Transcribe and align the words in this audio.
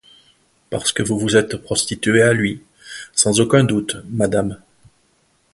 Parce 0.71 0.91
que 0.91 1.03
vous 1.03 1.19
vous 1.19 1.35
êtes 1.37 1.57
prostituée 1.57 2.23
à 2.23 2.33
lui, 2.33 2.63
sans 3.13 3.39
aucun 3.39 3.63
doute, 3.63 3.97
madame! 4.09 4.59